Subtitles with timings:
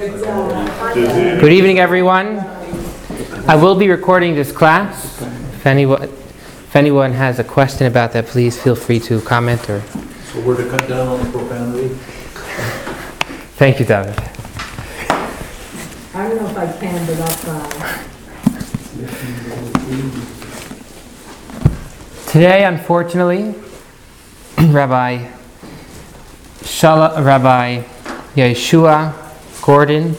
[0.00, 2.38] Good evening, everyone.
[3.48, 5.20] I will be recording this class.
[5.20, 9.80] If anyone, if anyone has a question about that, please feel free to comment or.
[9.80, 11.88] So we're to cut down on the profanity?
[13.58, 14.16] Thank you, David.
[16.14, 18.04] I don't know if I can, but I'll try.
[22.30, 23.56] Today, unfortunately,
[24.72, 25.28] Rabbi
[26.60, 27.82] Shala, Rabbi
[28.36, 29.27] Yeshua
[29.68, 30.16] Gordon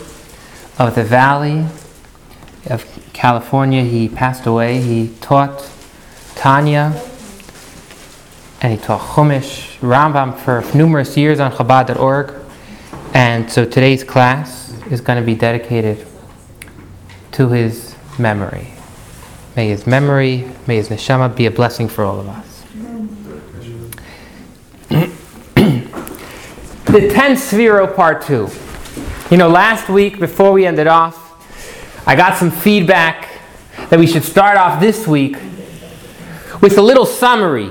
[0.77, 1.65] of the Valley
[2.67, 4.79] of California, he passed away.
[4.79, 5.67] He taught
[6.35, 6.93] Tanya
[8.61, 12.31] and he taught Chumash, Rambam for numerous years on Chabad.org.
[13.15, 16.05] And so today's class is going to be dedicated
[17.31, 18.67] to his memory.
[19.55, 22.61] May his memory, may his neshama be a blessing for all of us.
[26.85, 28.68] the 10th Sefirot Part 2.
[29.29, 31.27] You know, last week, before we ended off,
[32.07, 33.29] I got some feedback
[33.91, 35.35] that we should start off this week
[36.61, 37.69] with a little summary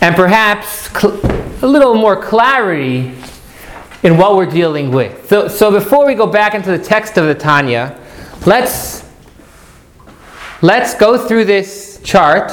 [0.00, 1.20] and perhaps cl-
[1.62, 3.12] a little more clarity
[4.02, 5.28] in what we're dealing with.
[5.28, 8.00] So, so before we go back into the text of the Tanya,
[8.46, 9.06] let's
[10.62, 12.50] let's go through this chart.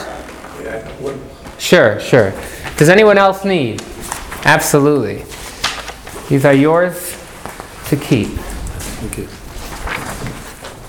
[1.59, 2.33] Sure, sure.
[2.75, 3.81] Does anyone else need?
[4.43, 5.23] Absolutely.
[6.27, 7.10] These are yours
[7.91, 8.29] to keep.
[9.07, 9.27] Okay.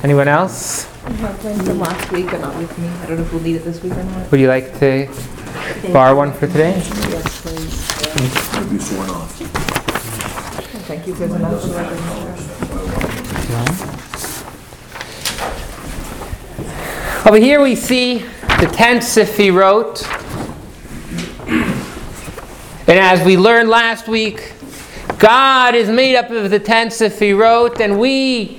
[0.04, 0.86] Anyone else?
[1.04, 2.86] I have from last week, but not with me.
[2.86, 4.30] I don't know if we'll need it this week or not.
[4.30, 5.08] Would you like to
[5.92, 6.74] borrow one for today?
[6.76, 8.54] Yes, please.
[8.54, 9.32] You'll be sworn off.
[10.86, 11.64] Thank you for the notes.
[11.64, 11.98] so I can-
[17.28, 18.18] Over here we see
[18.60, 19.02] the 10th
[19.50, 20.06] wrote,
[22.86, 24.52] And as we learned last week,
[25.22, 28.58] God is made up of the 10 Sefirot, and we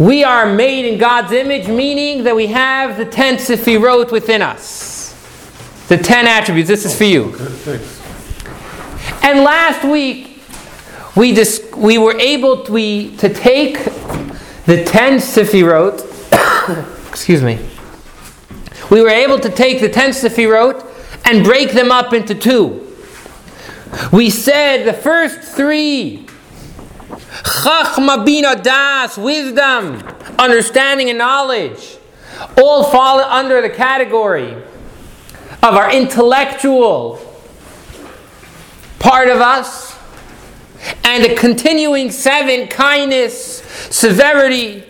[0.00, 5.14] we are made in God's image, meaning that we have the 10 Sefirot within us.
[5.86, 6.68] The 10 attributes.
[6.68, 7.36] This is for you.
[9.22, 10.42] And last week,
[11.14, 13.74] we, dis- we were able to, we, to take
[14.64, 16.00] the 10 Sefirot,
[17.08, 17.64] excuse me,
[18.90, 20.84] we were able to take the 10 Sefirot
[21.26, 22.89] and break them up into two.
[24.12, 26.26] We said the first three
[27.42, 30.02] Chachma bina das, wisdom,
[30.38, 31.98] understanding and knowledge,
[32.56, 34.52] all fall under the category
[35.62, 37.20] of our intellectual
[38.98, 39.98] part of us,
[41.04, 44.84] and the continuing seven kindness, severity,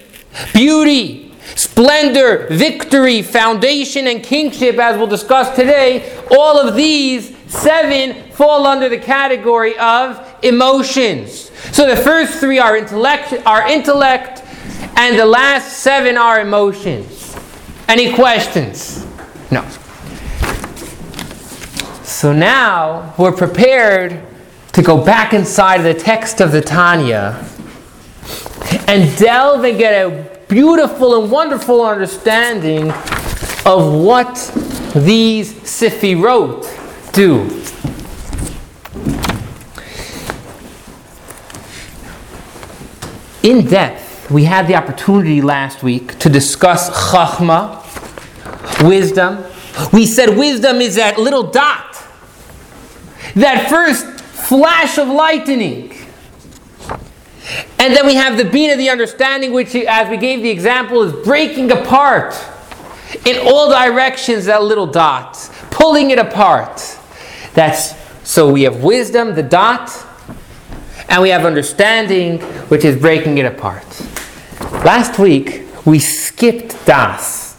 [0.52, 8.66] beauty, splendor, victory, foundation, and kingship, as we'll discuss today, all of these seven fall
[8.66, 11.50] under the category of emotions.
[11.72, 14.42] So the first three are intellect, are intellect,
[14.96, 17.36] and the last seven are emotions.
[17.86, 19.06] Any questions?
[19.50, 19.60] No.
[22.02, 24.22] So now we're prepared
[24.72, 27.44] to go back inside the text of the Tanya
[28.88, 32.90] and delve and get a beautiful and wonderful understanding
[33.66, 34.34] of what
[34.94, 37.59] these Sefirot do.
[43.42, 47.80] In depth, we had the opportunity last week to discuss Chachma,
[48.86, 49.44] wisdom.
[49.92, 51.96] We said wisdom is that little dot,
[53.34, 55.94] that first flash of lightning.
[57.78, 61.02] And then we have the bean of the understanding, which, as we gave the example,
[61.02, 62.34] is breaking apart
[63.24, 65.36] in all directions that little dot,
[65.70, 66.98] pulling it apart.
[67.54, 69.88] That's so we have wisdom, the dot,
[71.10, 73.84] and we have understanding, which is breaking it apart.
[74.84, 77.58] Last week we skipped das,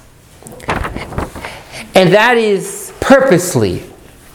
[1.94, 3.84] and that is purposely,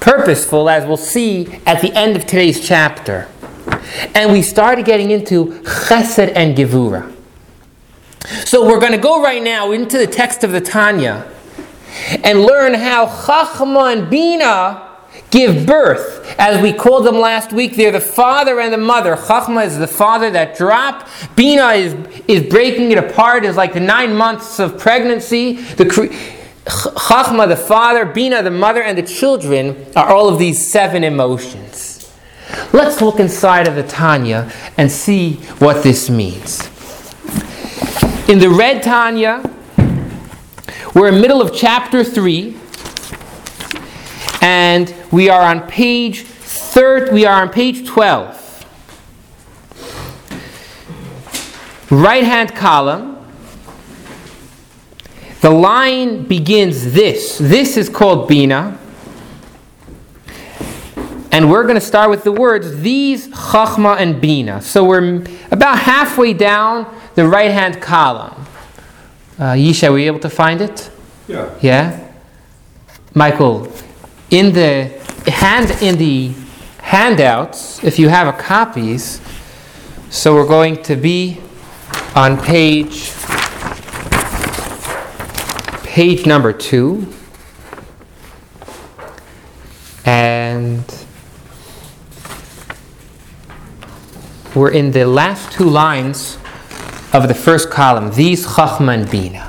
[0.00, 3.28] purposeful, as we'll see at the end of today's chapter.
[4.14, 7.12] And we started getting into chesed and gevura.
[8.44, 11.30] So we're going to go right now into the text of the Tanya
[12.22, 14.85] and learn how Chachma and Bina
[15.30, 16.34] give birth.
[16.38, 19.16] As we called them last week, they're the father and the mother.
[19.16, 21.08] Chachma is the father that drop.
[21.34, 21.94] Bina is,
[22.28, 25.54] is breaking it apart, is like the nine months of pregnancy.
[25.54, 25.84] The
[26.66, 32.12] Chachma, the father, Bina, the mother, and the children are all of these seven emotions.
[32.72, 36.62] Let's look inside of the Tanya and see what this means.
[38.28, 39.42] In the red Tanya,
[40.94, 42.56] we're in the middle of chapter 3,
[44.46, 48.44] and we are on page third, we are on page 12.
[51.90, 53.16] right hand column,
[55.40, 57.38] the line begins this.
[57.38, 58.78] This is called Bina.
[61.32, 64.62] And we're going to start with the words these Chachma and Bina.
[64.62, 68.46] So we're about halfway down the right hand column.
[69.38, 70.88] Uh, Yisha, were you able to find it?
[71.26, 71.52] Yeah.
[71.60, 72.12] Yeah?
[73.12, 73.68] Michael,
[74.30, 74.88] in the
[75.26, 76.32] hand in the
[76.78, 79.20] handouts, if you have a copies,
[80.10, 81.40] so we're going to be
[82.14, 83.12] on page
[85.84, 87.12] page number two.
[90.04, 90.84] And
[94.54, 96.38] we're in the last two lines
[97.12, 99.48] of the first column, these Chachma and Bina.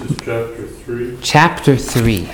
[0.00, 1.18] This is chapter three.
[1.32, 2.28] Chapter 3.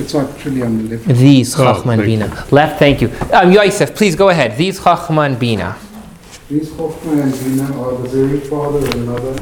[0.00, 1.06] It's actually on the left.
[1.06, 2.46] These Oh, Chachma and thank Bina.
[2.50, 3.12] Left, thank you.
[3.30, 4.56] Um, Yosef, please go ahead.
[4.56, 5.76] These Chachma and Bina.
[6.48, 9.34] These Chochmah and Bina are the very father and mother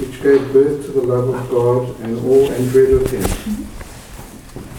[0.00, 3.22] which gave birth to the love of God and awe and dread of Him.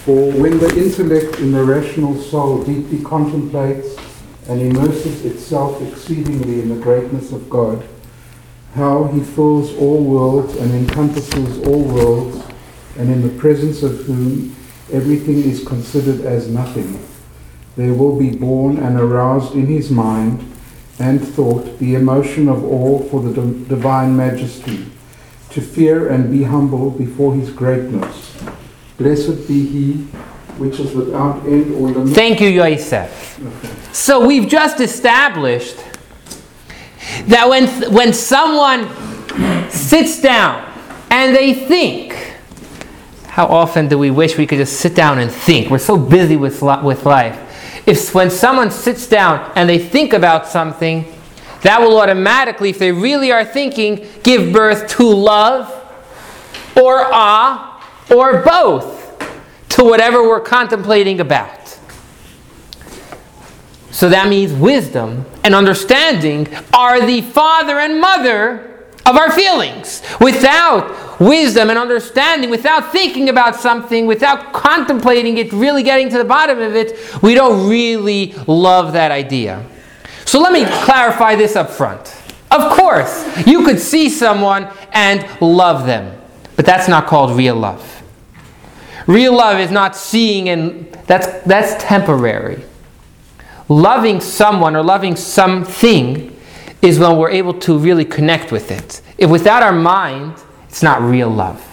[0.04, 3.96] For when the intellect in the rational soul deeply contemplates
[4.50, 7.88] and immerses itself exceedingly in the greatness of God,
[8.76, 12.46] how He fills all worlds and encompasses all worlds,
[12.98, 14.56] and in the presence of whom
[14.92, 17.00] everything is considered as nothing,
[17.76, 20.46] there will be born and aroused in his mind
[21.00, 24.86] and thought the emotion of awe for the di- divine majesty,
[25.50, 28.38] to fear and be humble before his greatness.
[28.98, 29.94] Blessed be he
[30.58, 32.14] which is without end or limit.
[32.14, 33.40] Thank you, Yosef.
[33.94, 35.78] So we've just established
[37.28, 38.90] that when, when someone
[39.70, 40.68] sits down
[41.10, 42.14] and they think,
[43.28, 45.70] how often do we wish we could just sit down and think?
[45.70, 47.84] We're so busy with, with life.
[47.88, 51.06] If when someone sits down and they think about something,
[51.64, 55.70] that will automatically, if they really are thinking, give birth to love
[56.76, 57.72] or awe
[58.14, 59.00] or both
[59.70, 61.61] to whatever we're contemplating about.
[63.92, 70.02] So that means wisdom and understanding are the father and mother of our feelings.
[70.20, 76.24] Without wisdom and understanding, without thinking about something, without contemplating it, really getting to the
[76.24, 79.66] bottom of it, we don't really love that idea.
[80.26, 82.16] So let me clarify this up front.
[82.52, 86.20] Of course, you could see someone and love them,
[86.56, 87.88] but that's not called real love.
[89.08, 92.64] Real love is not seeing and that's that's temporary.
[93.72, 96.38] Loving someone or loving something
[96.82, 99.02] is when we're able to really connect with it.
[99.18, 100.36] If without our mind,
[100.68, 101.66] it's not real love.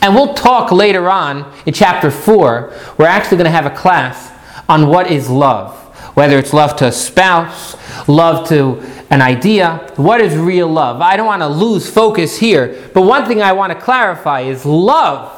[0.00, 2.72] And we'll talk later on in chapter 4.
[2.96, 4.32] We're actually going to have a class
[4.66, 5.74] on what is love.
[6.16, 7.76] Whether it's love to a spouse,
[8.08, 11.02] love to an idea, what is real love?
[11.02, 14.64] I don't want to lose focus here, but one thing I want to clarify is
[14.64, 15.37] love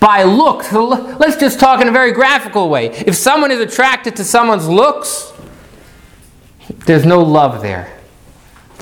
[0.00, 0.72] by looks.
[0.72, 2.88] Let's just talk in a very graphical way.
[2.88, 5.32] If someone is attracted to someone's looks,
[6.86, 7.94] there's no love there.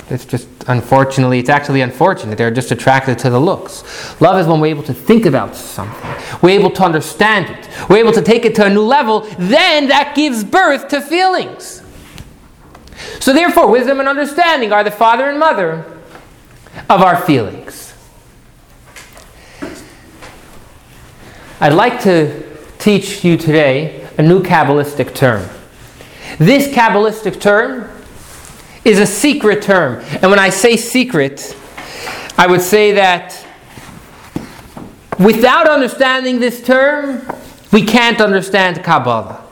[0.09, 2.37] It's just, unfortunately, it's actually unfortunate.
[2.37, 4.19] They're just attracted to the looks.
[4.21, 7.97] Love is when we're able to think about something, we're able to understand it, we're
[7.97, 11.83] able to take it to a new level, then that gives birth to feelings.
[13.19, 15.85] So, therefore, wisdom and understanding are the father and mother
[16.89, 17.86] of our feelings.
[21.59, 22.43] I'd like to
[22.77, 25.49] teach you today a new Kabbalistic term.
[26.37, 27.89] This Kabbalistic term
[28.85, 30.03] is a secret term.
[30.21, 31.57] And when I say secret,
[32.37, 33.43] I would say that
[35.17, 37.27] without understanding this term,
[37.71, 39.43] we can't understand Kabbalah.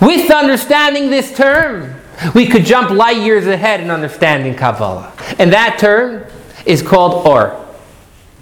[0.00, 1.96] With understanding this term,
[2.36, 5.12] we could jump light years ahead in understanding Kabbalah.
[5.40, 6.24] And that term
[6.64, 7.48] is called Or.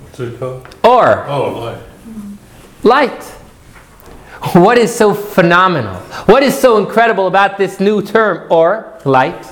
[0.02, 0.68] What's it called?
[0.85, 1.26] Or.
[1.26, 1.86] Oh,
[2.83, 3.23] light.
[4.52, 5.97] What is so phenomenal?
[6.26, 9.47] What is so incredible about this new term, or light?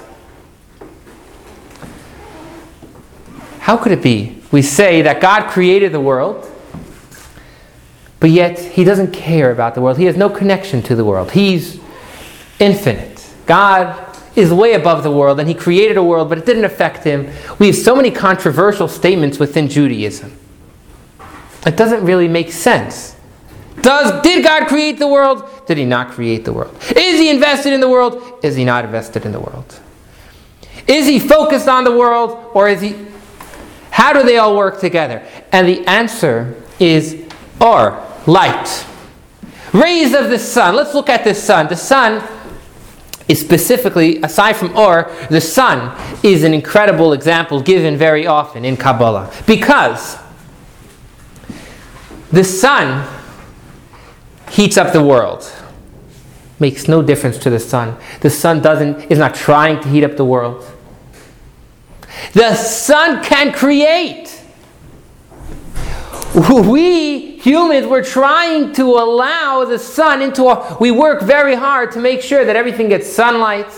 [3.61, 4.43] How could it be?
[4.53, 6.51] We say that God created the world,
[8.21, 9.99] but yet He doesn't care about the world.
[9.99, 11.33] He has no connection to the world.
[11.33, 11.81] He's
[12.61, 13.33] infinite.
[13.47, 17.05] God is way above the world, and He created a world, but it didn't affect
[17.05, 17.31] Him.
[17.59, 20.37] We have so many controversial statements within Judaism.
[21.67, 23.14] It doesn't really make sense.
[23.85, 25.45] Does did God create the world?
[25.67, 26.75] Did he not create the world?
[26.97, 28.41] Is he invested in the world?
[28.43, 29.79] Is he not invested in the world?
[30.89, 32.97] Is he focused on the world or is he
[33.91, 35.23] How do they all work together?
[35.53, 38.87] And the answer is or light.
[39.75, 40.77] Rays of the sun.
[40.77, 41.69] Let's look at the sun.
[41.69, 42.27] The sun
[43.29, 48.79] is specifically, aside from Or, the sun is an incredible example given very often in
[48.79, 49.31] Kabbalah.
[49.47, 50.17] Because
[52.33, 53.14] the sun
[54.55, 55.53] heats up the world.
[56.61, 57.99] Makes no difference to the sun.
[58.21, 60.65] The sun doesn't is not trying to heat up the world.
[62.33, 64.41] The sun can create.
[66.35, 72.01] We humans were trying to allow the sun into our we work very hard to
[72.01, 73.73] make sure that everything gets sunlight.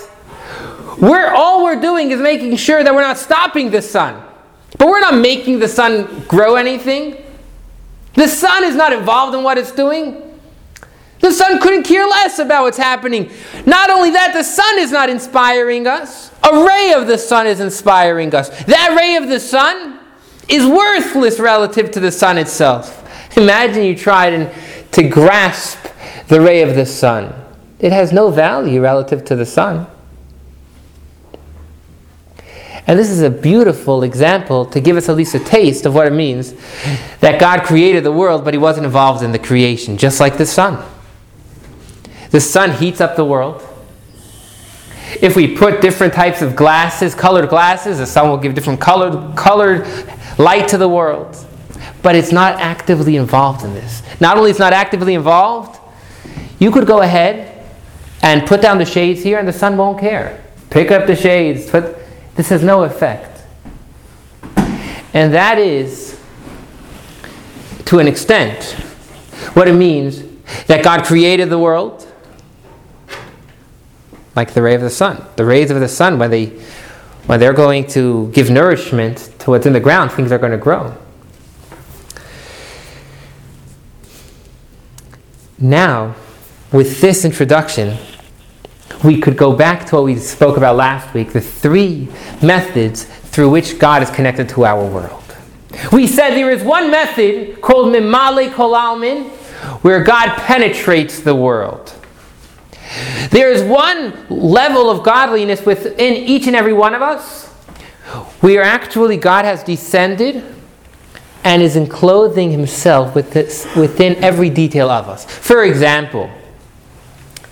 [0.98, 4.22] We're all we're doing is making sure that we're not stopping the sun.
[4.78, 7.22] But we're not making the sun grow anything.
[8.14, 10.25] The sun is not involved in what it's doing.
[11.26, 13.32] The sun couldn't care less about what's happening.
[13.66, 16.30] Not only that, the sun is not inspiring us.
[16.48, 18.48] A ray of the sun is inspiring us.
[18.66, 19.98] That ray of the sun
[20.48, 23.02] is worthless relative to the sun itself.
[23.36, 25.88] Imagine you tried and, to grasp
[26.28, 27.34] the ray of the sun.
[27.80, 29.88] It has no value relative to the sun.
[32.86, 36.06] And this is a beautiful example to give us at least a taste of what
[36.06, 36.54] it means
[37.18, 40.46] that God created the world, but He wasn't involved in the creation, just like the
[40.46, 40.92] sun.
[42.30, 43.62] The sun heats up the world.
[45.22, 49.36] If we put different types of glasses, colored glasses, the sun will give different colored,
[49.36, 49.86] colored
[50.38, 51.36] light to the world.
[52.02, 54.02] But it's not actively involved in this.
[54.20, 55.80] Not only is not actively involved,
[56.58, 57.64] you could go ahead
[58.22, 60.42] and put down the shades here and the sun won't care.
[60.70, 61.96] Pick up the shades, put,
[62.34, 63.42] this has no effect.
[65.14, 66.20] And that is,
[67.86, 68.62] to an extent,
[69.54, 70.22] what it means
[70.66, 72.05] that God created the world
[74.36, 75.24] like the ray of the sun.
[75.36, 76.46] The rays of the sun, when, they,
[77.26, 80.58] when they're going to give nourishment to what's in the ground, things are going to
[80.58, 80.96] grow.
[85.58, 86.14] Now,
[86.70, 87.96] with this introduction,
[89.02, 92.08] we could go back to what we spoke about last week the three
[92.42, 95.22] methods through which God is connected to our world.
[95.92, 99.30] We said there is one method called Mimale Kolalmin,
[99.82, 101.95] where God penetrates the world.
[103.30, 107.52] There is one level of godliness within each and every one of us.
[108.42, 110.44] We are actually, God has descended
[111.44, 115.24] and is enclothing himself with this, within every detail of us.
[115.24, 116.30] For example,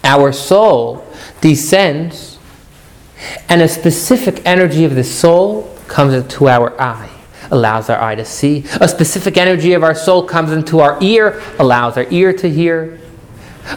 [0.02, 1.06] our soul
[1.40, 2.38] descends,
[3.48, 7.10] and a specific energy of the soul comes into our eye,
[7.50, 8.64] allows our eye to see.
[8.80, 12.98] A specific energy of our soul comes into our ear, allows our ear to hear.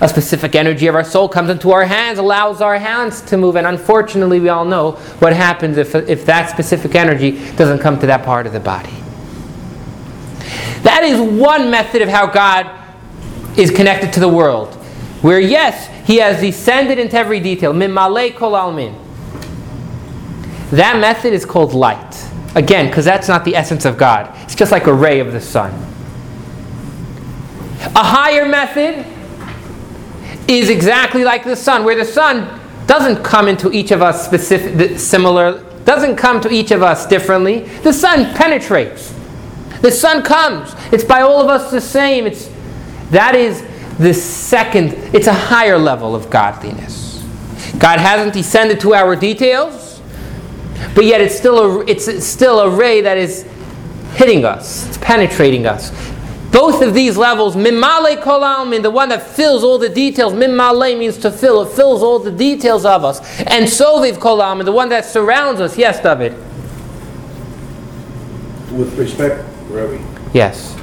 [0.01, 3.56] A specific energy of our soul comes into our hands, allows our hands to move.
[3.56, 8.08] And unfortunately, we all know what happens if, if that specific energy doesn't come to
[8.08, 8.94] that part of the body.
[10.84, 12.70] That is one method of how God
[13.58, 14.74] is connected to the world.
[15.22, 17.74] Where, yes, He has descended into every detail.
[17.74, 18.96] Min kol almin.
[20.72, 22.29] That method is called light.
[22.56, 24.34] Again, because that's not the essence of God.
[24.44, 25.72] It's just like a ray of the sun.
[27.96, 29.06] A higher method
[30.48, 34.98] is exactly like the sun, where the sun doesn't come into each of us specific,
[35.00, 37.62] similar, doesn't come to each of us differently.
[37.84, 39.13] The sun penetrates.
[39.82, 40.74] The sun comes.
[40.92, 42.25] It's by all of us the same.
[42.25, 42.50] It's
[43.12, 43.63] that is
[43.98, 44.94] the second.
[45.13, 47.24] It's a higher level of godliness.
[47.77, 50.01] God hasn't descended to our details,
[50.96, 53.46] but yet it's still a it's, it's still a ray that is
[54.16, 54.88] hitting us.
[54.88, 55.92] It's penetrating us.
[56.51, 61.18] Both of these levels, mimale kolalmin, the one that fills all the details, mimale means
[61.18, 63.20] to fill, it fills all the details of us.
[63.42, 65.77] And soviv kolalmin, the one that surrounds us.
[65.77, 66.34] Yes, David.
[68.72, 70.75] With respect, Rabbi, Yes.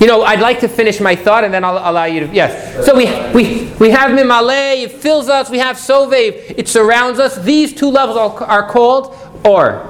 [0.00, 2.26] You know, I'd like to finish my thought and then I'll allow you to.
[2.32, 2.86] Yes.
[2.86, 3.04] So we,
[3.34, 5.50] we, we have Mimale, it fills us.
[5.50, 7.36] We have Sovev, it surrounds us.
[7.42, 9.14] These two levels are, are called,
[9.44, 9.86] or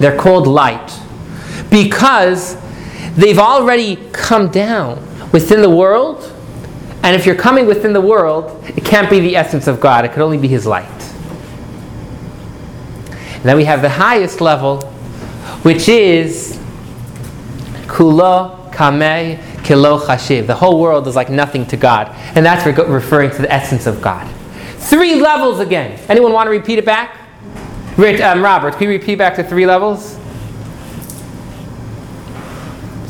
[0.00, 0.98] they're called light.
[1.70, 2.56] Because
[3.18, 4.96] they've already come down
[5.32, 6.34] within the world.
[7.02, 10.12] And if you're coming within the world, it can't be the essence of God, it
[10.12, 10.88] could only be His light.
[13.34, 14.82] And then we have the highest level,
[15.62, 16.58] which is
[17.86, 20.46] Kula Kameh Kilo Chashiv.
[20.46, 22.08] The whole world is like nothing to God.
[22.34, 24.28] And that's re- referring to the essence of God.
[24.78, 26.00] Three levels again.
[26.08, 27.16] Anyone want to repeat it back?
[27.96, 30.17] Rich, um, Robert, can you repeat back to three levels?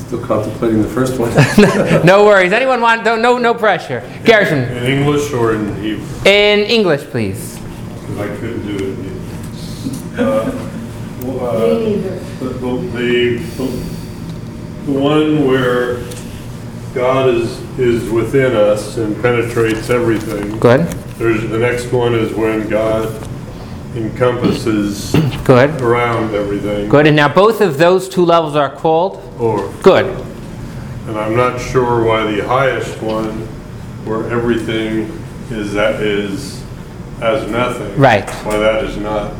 [0.08, 1.30] Still contemplating the first one.
[2.06, 2.52] no worries.
[2.52, 3.04] Anyone want?
[3.04, 4.00] No, no, no pressure.
[4.24, 6.06] Garrison, In English or in Hebrew?
[6.24, 7.58] in English, please.
[7.58, 9.14] Because I couldn't do it in Hebrew.
[10.18, 10.50] Uh,
[11.22, 12.18] well, Me uh, neither.
[12.40, 13.98] The, the, the
[14.86, 16.02] the one where
[16.94, 20.58] God is, is within us and penetrates everything.
[20.58, 20.86] Good.
[21.18, 23.06] there's, the next one is when God
[23.98, 25.12] encompasses
[25.44, 25.80] Good.
[25.80, 26.88] around everything.
[26.88, 27.06] Good.
[27.06, 30.06] And now both of those two levels are called Or, good.
[31.06, 33.46] and I'm not sure why the highest one,
[34.04, 35.10] where everything
[35.50, 36.62] is, that is
[37.20, 37.96] as nothing.
[37.98, 38.28] Right.
[38.44, 39.32] Why that is not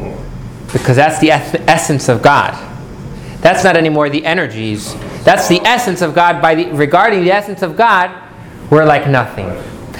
[0.00, 0.18] or.
[0.72, 2.54] Because that's the eth- essence of God.
[3.40, 4.94] That's not anymore the energies.
[5.24, 6.40] That's the essence of God.
[6.42, 8.10] By the, regarding the essence of God,
[8.70, 9.46] we're like nothing.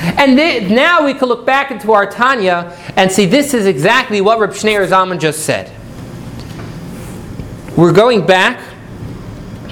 [0.00, 0.37] And
[0.71, 4.50] now we can look back into our Tanya and see this is exactly what Reb
[4.50, 5.71] Shneur Zalman just said.
[7.76, 8.62] We're going back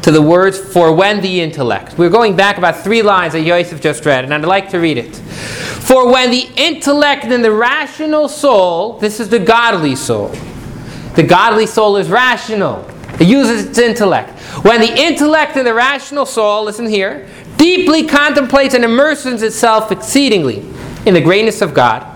[0.02, 1.98] to the words for when the intellect.
[1.98, 4.96] We're going back about three lines that Yosef just read, and I'd like to read
[4.96, 5.16] it.
[5.16, 10.28] For when the intellect and the rational soul, this is the godly soul,
[11.14, 12.88] the godly soul is rational.
[13.20, 14.38] It uses its intellect.
[14.64, 17.26] When the intellect and the rational soul, listen here,
[17.58, 20.60] deeply contemplates and immerses itself exceedingly
[21.04, 22.06] in the greatness of God.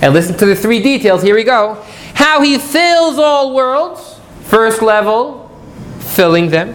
[0.00, 1.22] And listen to the three details.
[1.22, 1.84] Here we go.
[2.14, 5.50] How he fills all worlds, first level,
[5.98, 6.74] filling them,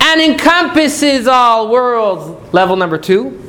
[0.00, 3.40] and encompasses all worlds, level number two.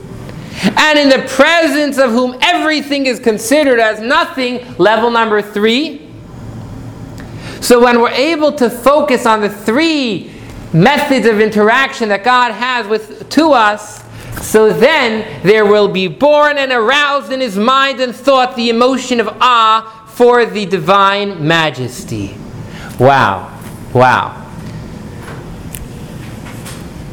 [0.78, 6.10] And in the presence of whom everything is considered as nothing, level number three.
[7.62, 10.35] So when we're able to focus on the three
[10.76, 14.04] methods of interaction that God has with to us,
[14.42, 19.20] so then there will be born and aroused in his mind and thought the emotion
[19.20, 22.38] of awe for the divine majesty.
[23.00, 23.52] Wow.
[23.94, 24.42] Wow.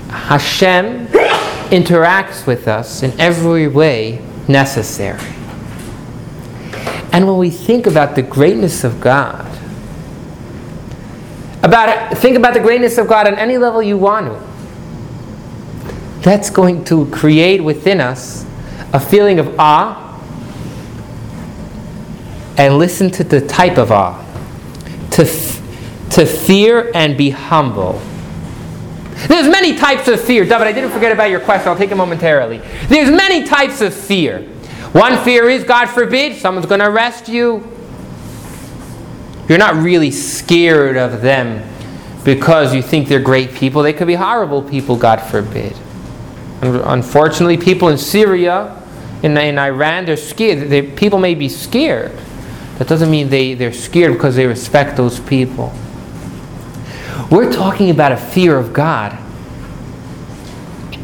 [0.08, 1.06] Hashem
[1.70, 5.20] interacts with us in every way necessary.
[7.12, 9.51] And when we think about the greatness of God,
[11.62, 14.52] about think about the greatness of God on any level you want to.
[16.22, 18.46] That's going to create within us
[18.92, 19.98] a feeling of awe.
[22.58, 24.18] And listen to the type of awe.
[25.12, 25.60] To, f-
[26.10, 28.00] to fear and be humble.
[29.26, 30.44] There's many types of fear.
[30.44, 31.68] David, I didn't forget about your question.
[31.68, 32.58] I'll take it momentarily.
[32.88, 34.40] There's many types of fear.
[34.92, 37.71] One fear is, God forbid, someone's going to arrest you.
[39.52, 41.62] You're not really scared of them
[42.24, 43.82] because you think they're great people.
[43.82, 45.76] They could be horrible people, God forbid.
[46.62, 48.82] Unfortunately, people in Syria,
[49.22, 50.70] in, in Iran, they're scared.
[50.70, 52.12] They, people may be scared.
[52.78, 55.70] That doesn't mean they, they're scared because they respect those people.
[57.30, 59.18] We're talking about a fear of God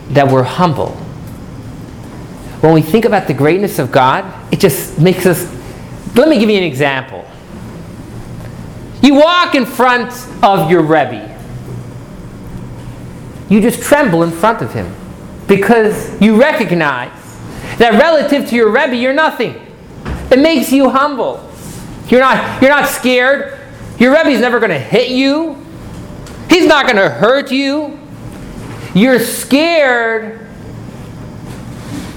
[0.09, 0.93] that we're humble.
[2.63, 5.55] When we think about the greatness of God, it just makes us.
[6.17, 7.27] Let me give you an example.
[9.03, 11.37] You walk in front of your Rebbe.
[13.49, 14.95] You just tremble in front of him
[15.47, 17.13] because you recognize
[17.79, 19.55] that relative to your Rebbe, you're nothing.
[20.31, 21.49] It makes you humble.
[22.09, 23.59] You're not, you're not scared.
[23.99, 25.57] Your Rebbe's never going to hit you.
[26.51, 27.99] He's not going to hurt you.
[28.95, 30.47] You're scared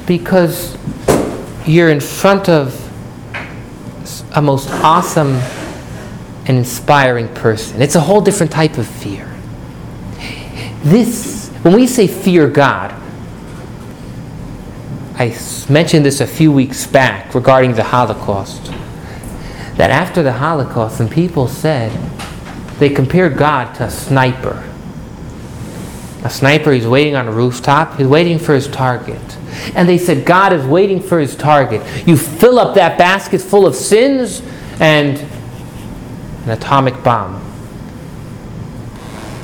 [0.08, 0.78] because
[1.66, 2.78] you're in front of
[4.36, 5.40] a most awesome
[6.52, 7.82] and inspiring person.
[7.82, 9.26] It's a whole different type of fear.
[10.84, 12.92] This, when we say fear God,
[15.16, 15.34] I
[15.70, 18.66] mentioned this a few weeks back regarding the Holocaust.
[19.78, 21.90] That after the Holocaust, some people said
[22.80, 24.62] they compared God to a sniper.
[26.26, 29.22] A sniper, he's waiting on a rooftop, he's waiting for his target.
[29.74, 31.82] And they said, God is waiting for his target.
[32.06, 34.42] You fill up that basket full of sins
[34.82, 35.18] and
[36.44, 37.40] an atomic bomb.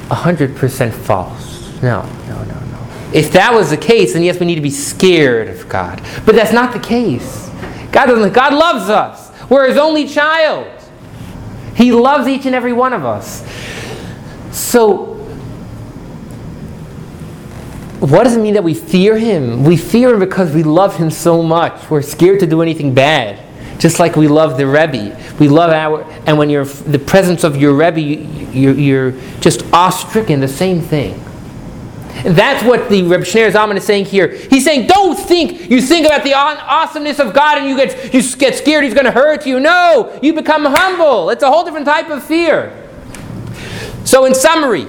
[0.10, 1.82] 100% false.
[1.82, 2.88] No, no, no, no.
[3.14, 6.02] If that was the case, then yes, we need to be scared of God.
[6.26, 7.50] But that's not the case.
[7.92, 9.32] God, doesn't, God loves us.
[9.50, 10.68] We're his only child.
[11.76, 13.46] He loves each and every one of us.
[14.52, 15.16] So,
[18.00, 19.64] what does it mean that we fear him?
[19.64, 21.90] We fear him because we love him so much.
[21.90, 23.47] We're scared to do anything bad.
[23.80, 25.16] Just like we love the Rebbe.
[25.40, 28.18] We love our, and when you're the presence of your Rebbe, you,
[28.52, 31.24] you're, you're just awe-stricken, the same thing.
[32.24, 34.30] That's what the Reb Shneur Zalman is saying here.
[34.30, 38.24] He's saying, don't think, you think about the awesomeness of God and you get, you
[38.38, 39.60] get scared he's going to hurt you.
[39.60, 41.30] No, you become humble.
[41.30, 42.90] It's a whole different type of fear.
[44.04, 44.86] So in summary,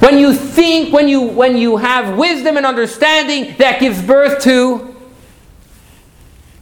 [0.00, 4.94] when you think, when you, when you have wisdom and understanding, that gives birth to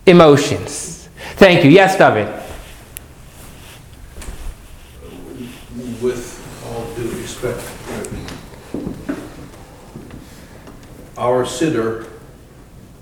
[0.07, 0.96] emotions.
[1.37, 1.71] Thank you.
[1.71, 2.29] Yes, David.
[6.03, 7.61] With all due respect,
[11.19, 12.09] our siddur,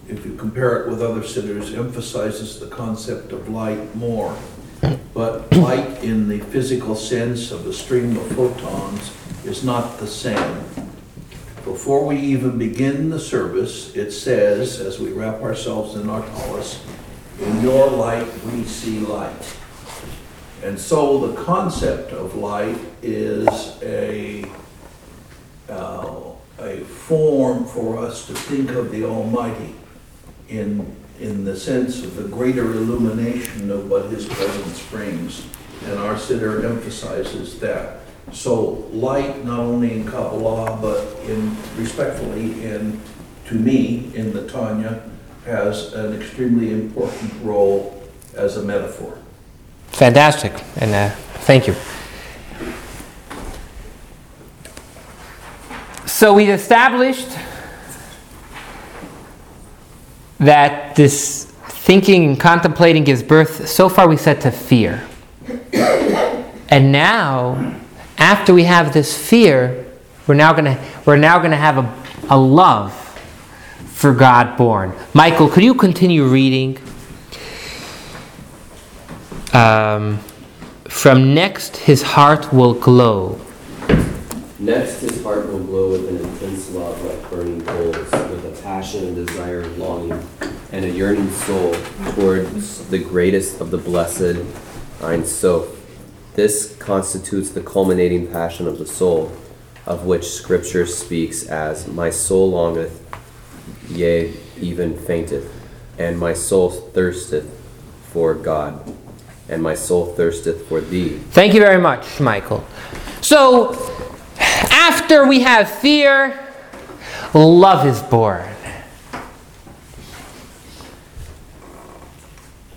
[0.08, 4.36] if you compare it with other siddurs, emphasizes the concept of light more.
[5.14, 9.12] But light in the physical sense of a stream of photons
[9.44, 10.64] is not the same.
[11.64, 16.84] Before we even begin the service, it says, as we wrap ourselves in our tallis,
[17.40, 19.56] in your light we see light.
[20.62, 23.46] And so the concept of light is
[23.82, 24.44] a,
[25.68, 26.20] uh,
[26.58, 29.74] a form for us to think of the Almighty
[30.48, 35.44] in, in the sense of the greater illumination of what His presence brings.
[35.84, 37.98] And our siddur emphasizes that.
[38.32, 43.00] So light, not only in Kabbalah, but in, respectfully, in,
[43.48, 45.02] to me, in the Tanya,
[45.44, 48.02] has an extremely important role
[48.36, 49.18] as a metaphor.
[49.88, 51.10] Fantastic, and uh,
[51.44, 51.74] thank you.
[56.06, 57.28] So we established
[60.38, 65.06] that this thinking and contemplating gives birth, so far we said, to fear.
[66.68, 67.78] And now,
[68.18, 69.86] after we have this fear,
[70.26, 73.03] we're now gonna we're now gonna have a, a love
[73.94, 74.92] for God born.
[75.14, 76.78] Michael, could you continue reading?
[79.54, 80.18] Um,
[80.88, 83.40] from next, his heart will glow.
[84.58, 89.06] Next, his heart will glow with an intense love like burning coals, with a passion
[89.06, 90.28] and desire and longing,
[90.72, 91.72] and a yearning soul
[92.14, 94.44] towards the greatest of the blessed
[95.02, 95.68] Ein Sof.
[96.34, 99.32] This constitutes the culminating passion of the soul,
[99.86, 103.00] of which Scripture speaks as, My soul longeth,
[103.88, 105.50] yea, even fainteth,
[105.98, 107.48] and my soul thirsteth
[108.12, 108.94] for God,
[109.48, 111.18] and my soul thirsteth for thee.
[111.30, 112.64] Thank you very much, Michael.
[113.20, 113.74] So,
[114.70, 116.38] after we have fear,
[117.32, 118.48] love is born.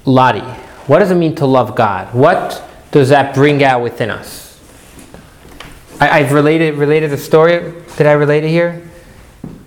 [0.06, 0.40] Lottie,
[0.88, 2.14] what does it mean to love God?
[2.14, 4.48] What does that bring out within us?
[6.00, 7.74] I, I've related related the story.
[7.98, 8.88] Did I relate it here?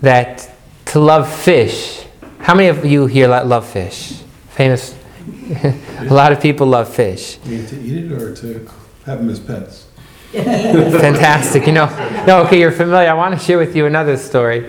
[0.00, 0.50] That
[0.90, 2.04] to love fish.
[2.40, 4.22] How many of you here love fish?
[4.48, 4.96] Famous.
[5.98, 7.38] a lot of people love fish.
[7.44, 8.68] Mean to eat it or to
[9.06, 9.86] have them as pets?
[10.32, 11.66] Fantastic.
[11.66, 13.08] You know, no, okay, you're familiar.
[13.08, 14.66] I want to share with you another story.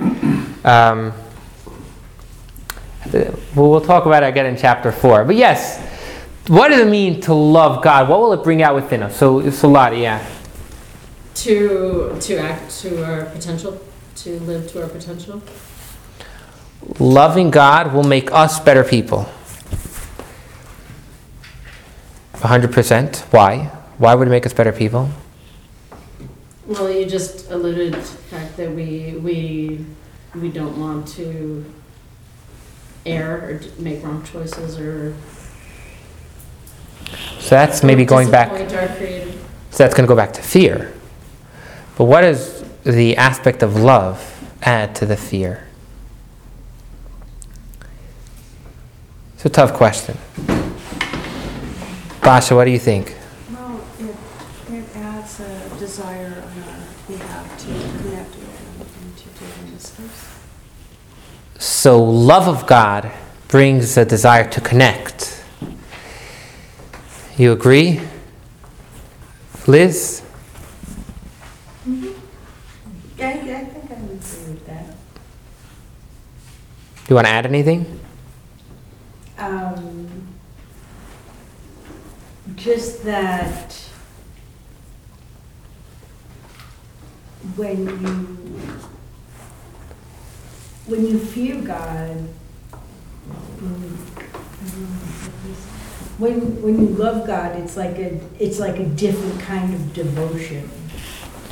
[0.64, 1.12] Um,
[3.12, 5.26] well, we'll talk about it again in chapter four.
[5.26, 5.80] But yes,
[6.48, 8.08] what does it mean to love God?
[8.08, 9.18] What will it bring out within us?
[9.18, 10.24] So, it's a lot, yeah.
[11.34, 13.82] To, to act to our potential,
[14.18, 15.42] to live to our potential.
[17.00, 19.30] Loving God will make us better people.
[22.34, 23.18] 100%.
[23.32, 23.66] Why?
[23.98, 25.10] Why would it make us better people?
[26.66, 29.86] Well, you just alluded to the fact that we, we,
[30.36, 31.66] we don't want to
[33.06, 35.16] err or make wrong choices or.
[37.40, 38.50] So that's maybe going back.
[38.50, 40.94] So that's going to go back to fear.
[41.98, 45.68] But what does the aspect of love add to the fear?
[49.44, 50.16] It's a tough question.
[52.22, 53.16] Basha, what do you think?
[53.52, 54.16] Well, it,
[54.72, 56.78] it adds a desire on our
[57.08, 59.30] behalf to connect with Him and to
[60.04, 60.10] do.
[61.58, 63.12] So, love of God
[63.48, 65.44] brings a desire to connect.
[67.36, 68.00] You agree?
[69.66, 70.22] Liz?
[71.90, 72.12] Mm-hmm.
[73.18, 74.86] Yeah, I think I would agree with that.
[74.86, 74.94] Do
[77.10, 78.01] you want to add anything?
[79.42, 80.08] Um,
[82.56, 83.74] just that
[87.56, 88.70] when you
[90.86, 92.18] when you fear God,
[96.20, 100.70] when when you love God, it's like a it's like a different kind of devotion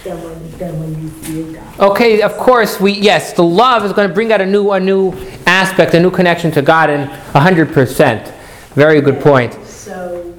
[0.03, 1.91] than when than when you fear God.
[1.91, 4.79] Okay, of course, we yes, the love is going to bring out a new a
[4.79, 5.13] new
[5.45, 8.33] aspect, a new connection to God in 100%.
[8.75, 9.53] Very good point.
[9.65, 10.29] So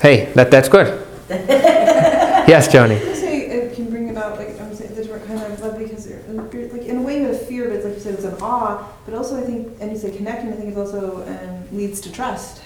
[0.00, 1.06] Hey, that that's good.
[1.28, 2.96] yes, Joni.
[2.96, 6.08] I it can bring about like I would say the different kind of love because
[6.08, 6.20] you're,
[6.52, 8.36] you're, like in a way you have fear, but it's like you said, it's an
[8.40, 8.86] awe.
[9.04, 10.52] But also I think, and you say connecting.
[10.52, 12.62] I think it also um, leads to trust.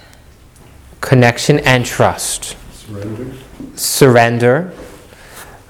[1.01, 2.57] Connection and trust.
[2.91, 3.33] Surrender.
[3.77, 4.73] Surrender.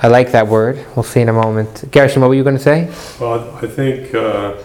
[0.01, 0.83] I like that word.
[0.97, 1.85] We'll see in a moment.
[1.93, 2.91] Gershon, what were you going to say?
[3.21, 4.57] Well, I think uh,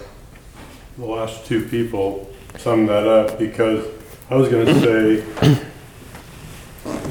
[0.97, 3.85] the last two people summed that up because
[4.29, 5.57] I was going to say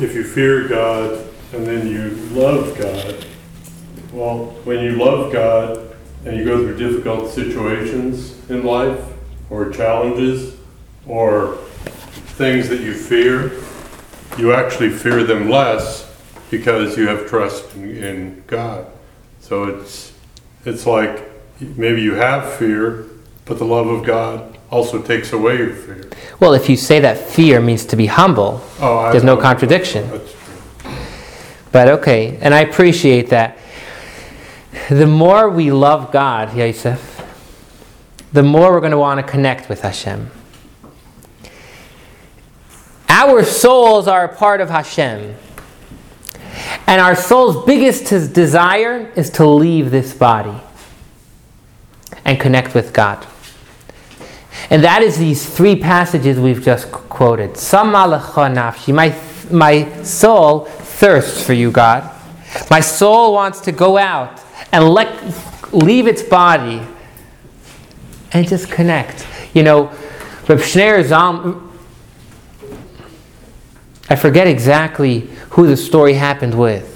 [0.03, 3.27] if you fear God and then you love God,
[4.15, 9.05] well, when you love God, and you go through difficult situations in life,
[9.51, 10.57] or challenges,
[11.07, 11.57] or
[12.39, 13.51] things that you fear,
[14.39, 16.11] you actually fear them less
[16.51, 18.87] because you have trust in, in God.
[19.41, 20.13] So it's
[20.65, 21.23] it's like
[21.61, 23.07] maybe you have fear,
[23.45, 26.11] but the love of God also takes away your fear.
[26.41, 30.11] Well, if you say that fear means to be humble, Oh, there's no contradiction.
[30.11, 30.93] That's true.
[31.71, 33.59] But okay, and I appreciate that.
[34.89, 37.11] The more we love God, Yosef,
[38.33, 40.31] the more we're going to want to connect with Hashem.
[43.09, 45.37] Our souls are a part of Hashem.
[46.87, 50.55] And our soul's biggest desire is to leave this body
[52.25, 53.27] and connect with God.
[54.71, 57.51] And that is these three passages we've just quoted.
[57.53, 59.15] nafshi, my,
[59.51, 62.11] my soul thirsts for you, God.
[62.71, 64.41] My soul wants to go out
[64.73, 65.09] and let,
[65.73, 66.83] leave its body
[68.33, 69.27] and just connect.
[69.55, 69.85] You know,
[70.49, 71.64] Reb Zalm,
[74.09, 76.91] I forget exactly who the story happened with,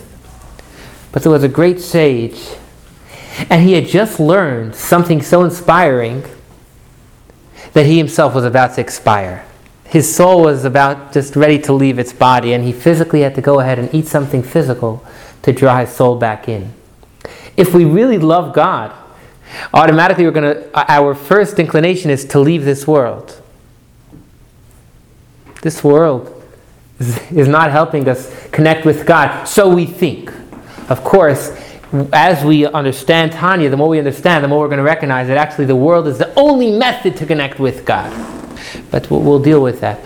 [1.11, 2.39] but there was a great sage,
[3.49, 6.23] and he had just learned something so inspiring
[7.73, 9.45] that he himself was about to expire.
[9.85, 13.41] His soul was about just ready to leave its body, and he physically had to
[13.41, 15.03] go ahead and eat something physical
[15.43, 16.75] to draw his soul back in.
[17.57, 18.93] If we really love God,
[19.73, 23.41] automatically we're going to, our first inclination is to leave this world.
[25.63, 26.38] This world
[27.01, 29.45] is not helping us connect with God.
[29.45, 30.33] So we think.
[30.89, 31.51] Of course,
[32.13, 35.37] as we understand Tanya, the more we understand, the more we're going to recognize that
[35.37, 38.11] actually the world is the only method to connect with God.
[38.91, 40.01] But we'll deal with that.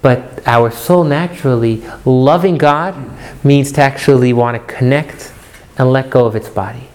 [0.00, 2.96] But our soul naturally, loving God
[3.44, 5.32] means to actually want to connect
[5.76, 6.88] and let go of its body.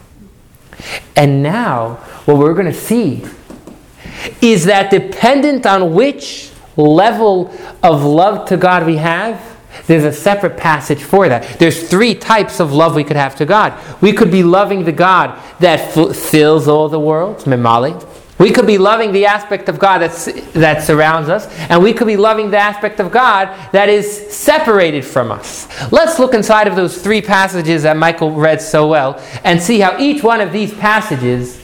[1.15, 3.23] And now, what we're going to see
[4.41, 9.53] is that dependent on which level of love to God we have,
[9.87, 11.59] there's a separate passage for that.
[11.59, 13.73] There's three types of love we could have to God.
[14.01, 18.09] We could be loving the God that f- fills all the world, Mimali.
[18.39, 22.07] We could be loving the aspect of God that's, that surrounds us, and we could
[22.07, 25.67] be loving the aspect of God that is separated from us.
[25.91, 29.99] Let's look inside of those three passages that Michael read so well and see how
[29.99, 31.61] each one of these passages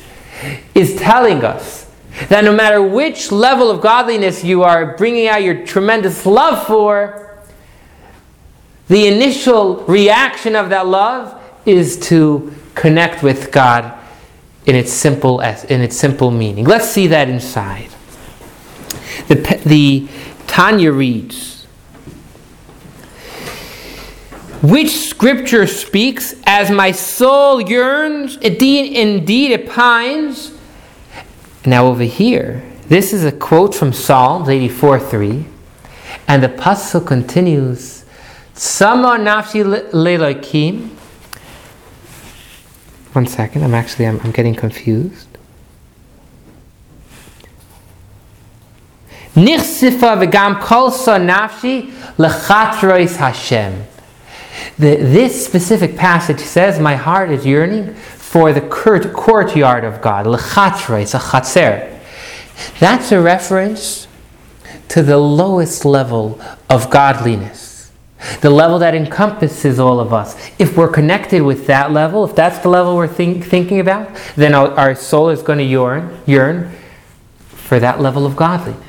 [0.75, 1.78] is telling us
[2.27, 7.37] that no matter which level of godliness you are bringing out your tremendous love for,
[8.87, 13.97] the initial reaction of that love is to connect with God
[14.65, 16.65] in its simple in its simple meaning.
[16.65, 17.89] Let's see that inside.
[19.27, 20.07] The, the
[20.47, 21.65] Tanya reads,
[24.61, 30.51] which scripture speaks, as my soul yearns, indeed, indeed it pines.
[31.65, 35.45] Now over here, this is a quote from Psalms 84 3,
[36.27, 38.05] and the pasuk continues
[39.91, 40.89] lelokim.
[43.13, 45.27] One second, I'm actually I'm, I'm getting confused.
[49.33, 53.85] Nichsifa v'gam kolsa nafshi lechatrois Hashem.
[54.77, 57.95] This specific passage says, "My heart is yearning
[58.31, 61.73] for the court, courtyard of God." Lechatrois, a chatzer.
[62.79, 64.07] That's a reference
[64.89, 66.39] to the lowest level
[66.69, 67.69] of godliness
[68.41, 70.35] the level that encompasses all of us.
[70.59, 74.53] If we're connected with that level, if that's the level we're think, thinking about, then
[74.53, 76.71] our, our soul is going to yearn, yearn
[77.47, 78.83] for that level of godliness.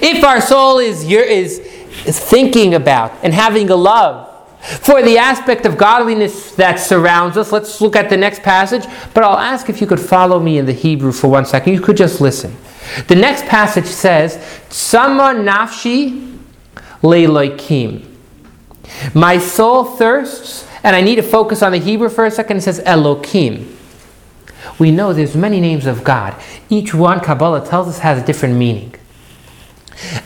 [0.00, 1.58] If our soul is, is,
[2.06, 4.28] is thinking about and having a love
[4.62, 8.84] for the aspect of godliness that surrounds us, let's look at the next passage.
[9.12, 11.72] But I'll ask if you could follow me in the Hebrew for one second.
[11.72, 12.56] You could just listen.
[13.08, 14.34] The next passage says,
[14.68, 16.38] Sama nafshi
[17.02, 18.06] leiloikim.
[19.14, 22.58] My soul thirsts, and I need to focus on the Hebrew for a second.
[22.58, 23.76] It says Elohim.
[24.78, 26.40] We know there's many names of God.
[26.70, 28.94] Each one, Kabbalah tells us, has a different meaning.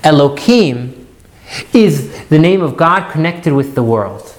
[0.05, 1.05] Elohim
[1.72, 4.34] is the name of God connected with the world.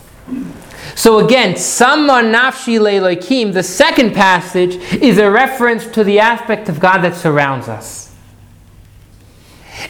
[0.96, 6.80] So again, Sama Nafshi Elohim, the second passage, is a reference to the aspect of
[6.80, 8.16] God that surrounds us.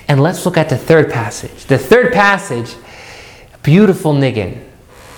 [0.08, 1.66] And let's look at the third passage.
[1.66, 2.76] The third passage
[3.68, 4.64] Beautiful niggin.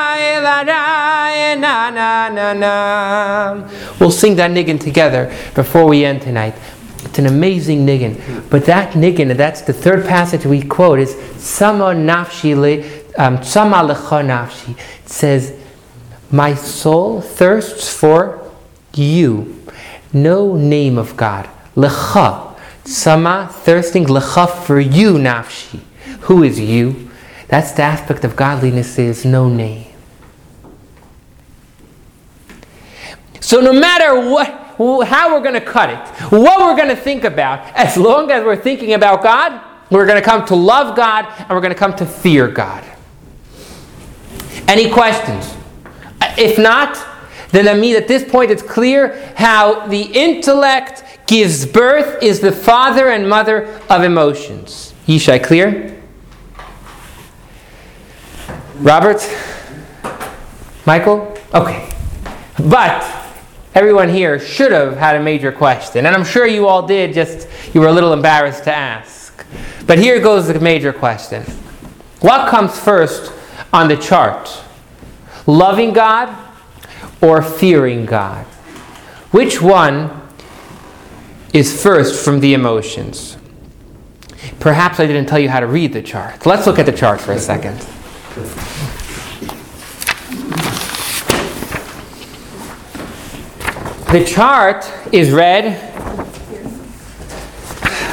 [0.42, 3.68] la, ra, na, na, na, na.
[4.00, 6.54] We'll sing that niggun together before we end tonight.
[7.04, 8.48] It's an amazing niggun.
[8.50, 12.54] But that niggun, that's the third passage we quote, is Sama nafshi
[13.18, 14.70] um, Sama lecha nafshi.
[14.70, 15.52] It says,
[16.32, 18.50] My soul thirsts for
[18.94, 19.62] you.
[20.12, 21.48] No name of God.
[21.76, 22.48] Lecha.
[22.84, 25.80] Sama, thirsting, lecha for you, nafshi.
[26.22, 27.10] Who is you?
[27.48, 29.92] That's the aspect of godliness is no name.
[33.40, 34.48] So no matter what,
[35.06, 35.98] how we're going to cut it,
[36.32, 40.20] what we're going to think about, as long as we're thinking about God, we're going
[40.20, 42.82] to come to love God and we're going to come to fear God.
[44.66, 45.61] Any questions?
[46.38, 46.96] If not,
[47.50, 52.52] then that means at this point it's clear how the intellect gives birth, is the
[52.52, 54.94] father and mother of emotions.
[55.06, 56.00] Yishai, clear?
[58.76, 59.20] Robert?
[60.84, 61.36] Michael?
[61.54, 61.88] Okay.
[62.58, 63.04] But
[63.74, 66.06] everyone here should have had a major question.
[66.06, 69.46] And I'm sure you all did, just you were a little embarrassed to ask.
[69.86, 71.42] But here goes the major question
[72.20, 73.32] What comes first
[73.72, 74.48] on the chart?
[75.46, 76.36] Loving God
[77.20, 78.46] or fearing God?
[79.32, 80.20] Which one
[81.52, 83.36] is first from the emotions?
[84.60, 86.46] Perhaps I didn't tell you how to read the chart.
[86.46, 87.78] Let's look at the chart for a second.
[94.12, 95.90] The chart is red.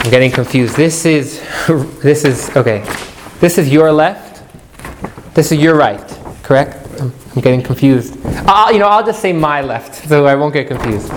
[0.02, 0.78] I'm getting confused.
[0.78, 1.42] This is
[2.02, 2.86] this is okay.
[3.42, 4.42] This is your left.
[5.36, 6.00] This is your right.
[6.42, 6.79] Correct?
[7.36, 8.16] I'm, getting confused.
[8.16, 11.12] You know, I'll just say my left, so I won't get confused.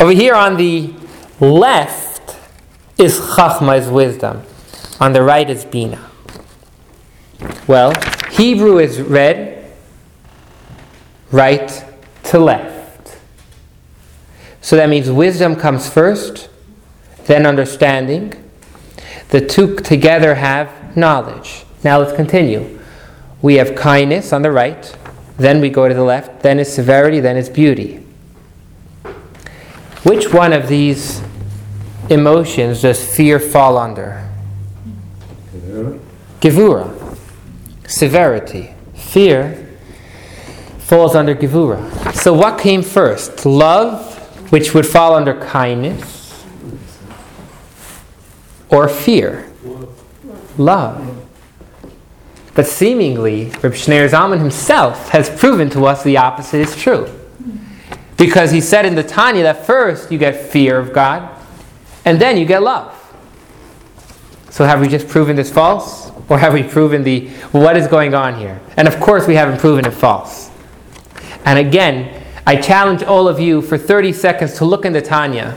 [0.00, 0.92] Over here on the
[1.40, 2.36] left
[2.98, 4.42] is chachma, is wisdom.
[5.00, 6.10] On the right is bina.
[7.66, 7.92] Well,
[8.30, 9.72] Hebrew is read,
[11.30, 11.84] right
[12.24, 13.18] to left.
[14.60, 16.48] So that means wisdom comes first,
[17.26, 18.32] then understanding.
[19.28, 21.64] The two together have knowledge.
[21.82, 22.78] Now let's continue.
[23.42, 24.96] We have kindness on the right,
[25.36, 28.04] then we go to the left, then is severity, then is beauty.
[30.04, 31.22] Which one of these
[32.10, 34.28] emotions does fear fall under?
[36.40, 37.16] Gevura.
[37.86, 38.74] Severity.
[38.94, 39.76] Fear
[40.78, 42.12] falls under Gevura.
[42.14, 43.46] So what came first?
[43.46, 44.14] Love
[44.50, 46.44] which would fall under kindness
[48.68, 49.50] or fear?
[50.58, 51.23] Love.
[52.54, 57.08] But seemingly, Reb Shneur Zalman himself has proven to us the opposite is true.
[58.16, 61.28] Because he said in the Tanya that first you get fear of God,
[62.04, 62.92] and then you get love.
[64.50, 66.12] So have we just proven this false?
[66.28, 68.60] Or have we proven the what is going on here?
[68.76, 70.50] And of course we haven't proven it false.
[71.44, 75.56] And again, I challenge all of you for 30 seconds to look in the Tanya,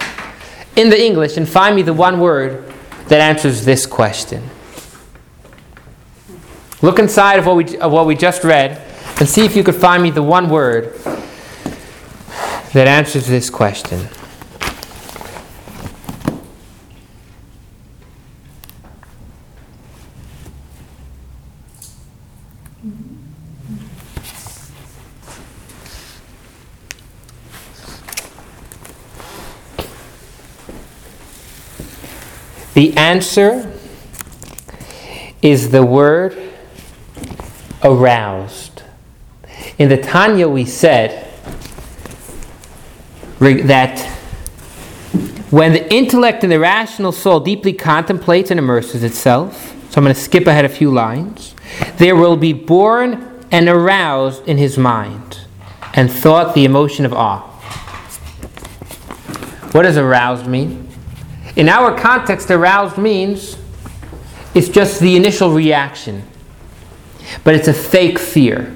[0.75, 2.73] in the English, and find me the one word
[3.07, 4.43] that answers this question.
[6.81, 8.79] Look inside of what we, of what we just read
[9.19, 10.93] and see if you could find me the one word
[12.73, 14.07] that answers this question.
[32.75, 33.73] The answer
[35.41, 36.46] is the word
[37.87, 38.83] aroused.
[39.77, 41.31] In the Tanya, we said
[43.39, 43.99] that
[45.49, 50.13] when the intellect and the rational soul deeply contemplates and immerses itself, so I'm going
[50.13, 51.55] to skip ahead a few lines,
[51.97, 55.39] there will be born and aroused in his mind
[55.93, 57.39] and thought the emotion of awe.
[59.71, 60.89] What does aroused mean?
[61.55, 63.57] In our context, aroused means
[64.53, 66.23] it's just the initial reaction,
[67.43, 68.75] but it's a fake fear.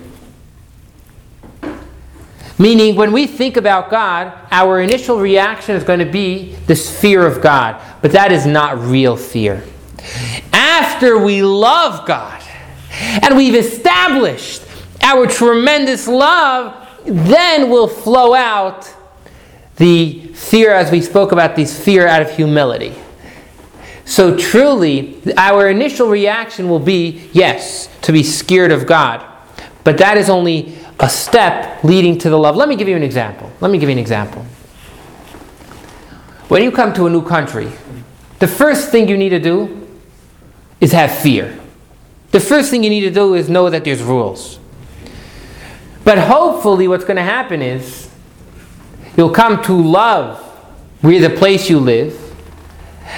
[2.58, 7.26] Meaning, when we think about God, our initial reaction is going to be this fear
[7.26, 9.64] of God, but that is not real fear.
[10.54, 12.41] After we love God
[13.24, 14.64] and we've established
[15.02, 18.93] our tremendous love, then will flow out
[19.78, 22.93] the fear, as we spoke about, these fear out of humility.
[24.12, 29.26] So truly, our initial reaction will be yes, to be scared of God.
[29.86, 32.57] But that is only a step leading to the love.
[32.57, 33.49] Let me give you an example.
[33.62, 34.41] Let me give you an example.
[36.49, 37.72] When you come to a new country,
[38.39, 39.88] the first thing you need to do
[40.82, 41.57] is have fear.
[42.32, 44.59] The first thing you need to do is know that there's rules.
[46.03, 48.09] But hopefully, what's going to happen is
[49.16, 50.38] you'll come to love
[50.99, 52.21] where the place you live,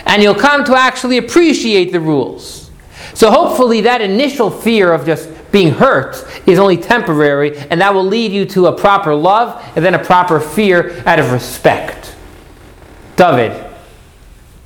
[0.05, 2.71] and you'll come to actually appreciate the rules.
[3.13, 8.03] So, hopefully, that initial fear of just being hurt is only temporary, and that will
[8.03, 12.15] lead you to a proper love and then a proper fear out of respect.
[13.15, 13.51] David,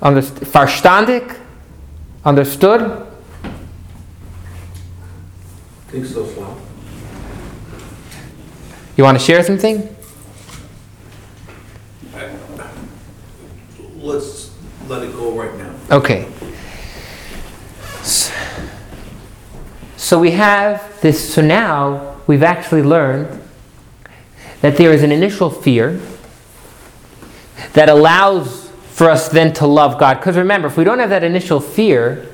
[0.00, 1.38] underst- verstandig?
[2.24, 3.06] Understood?
[5.88, 6.60] Think so, Slav?
[8.96, 9.94] You want to share something?
[14.00, 14.47] Let's
[14.88, 15.74] let it go right now.
[15.90, 16.28] Okay.
[19.96, 23.42] So we have this, so now we've actually learned
[24.62, 26.00] that there is an initial fear
[27.74, 30.14] that allows for us then to love God.
[30.18, 32.26] Because remember, if we don't have that initial fear,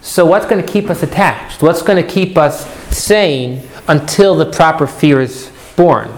[0.00, 1.62] so what's going to keep us attached?
[1.62, 6.10] What's going to keep us sane until the proper fear is born?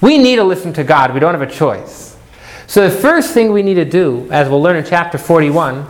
[0.00, 1.12] We need to listen to God.
[1.12, 2.13] We don't have a choice.
[2.66, 5.86] So the first thing we need to do, as we'll learn in chapter 41,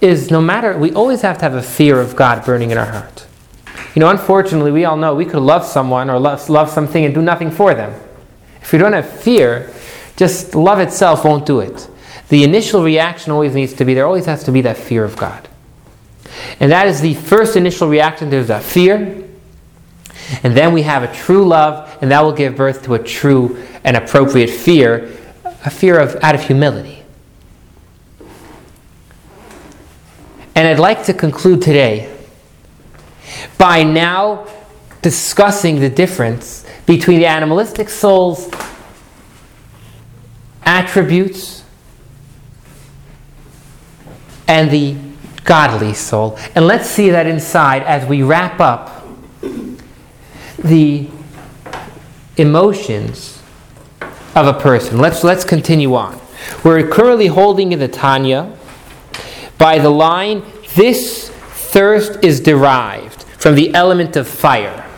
[0.00, 2.86] is no matter, we always have to have a fear of God burning in our
[2.86, 3.26] heart.
[3.94, 7.14] You know, unfortunately, we all know we could love someone or love, love something and
[7.14, 7.92] do nothing for them.
[8.60, 9.72] If we don't have fear,
[10.16, 11.88] just love itself won't do it.
[12.28, 15.16] The initial reaction always needs to be there, always has to be that fear of
[15.16, 15.48] God.
[16.58, 18.30] And that is the first initial reaction.
[18.30, 19.28] There's that fear.
[20.42, 23.62] And then we have a true love, and that will give birth to a true
[23.84, 25.10] and appropriate fear,
[25.64, 27.02] a fear of out of humility.
[30.54, 32.14] And I'd like to conclude today
[33.58, 34.46] by now
[35.00, 38.50] discussing the difference between the animalistic soul's
[40.64, 41.64] attributes
[44.46, 44.96] and the
[45.44, 46.38] godly soul.
[46.54, 49.04] And let's see that inside as we wrap up
[50.58, 51.08] the
[52.36, 53.41] emotions
[54.34, 54.98] of a person.
[54.98, 56.20] Let's, let's continue on.
[56.64, 58.56] We're currently holding in the Tanya
[59.58, 60.42] by the line,
[60.74, 64.88] This thirst is derived from the element of fire.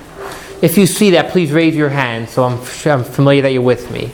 [0.63, 3.91] If you see that, please raise your hand so I'm, I'm familiar that you're with
[3.91, 4.11] me.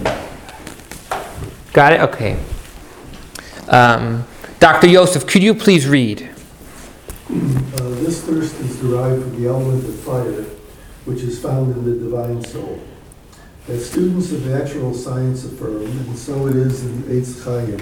[1.72, 2.00] Got it?
[2.00, 2.36] Okay.
[3.68, 4.26] Um,
[4.58, 4.88] Dr.
[4.88, 6.28] Yosef, could you please read?
[7.30, 10.42] Uh, This thirst is derived from the element of fire,
[11.04, 12.80] which is found in the divine soul.
[13.70, 17.80] As students of natural science affirm, and so it is in Eitz Chaim,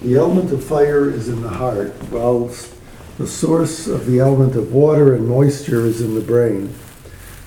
[0.00, 2.48] the element of fire is in the heart, while
[3.18, 6.68] the source of the element of water and moisture is in the brain,